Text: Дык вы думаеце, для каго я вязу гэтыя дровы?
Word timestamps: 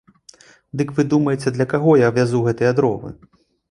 Дык 0.81 0.89
вы 1.01 1.05
думаеце, 1.13 1.55
для 1.59 1.69
каго 1.77 1.91
я 2.07 2.13
вязу 2.19 2.45
гэтыя 2.51 2.77
дровы? 2.83 3.19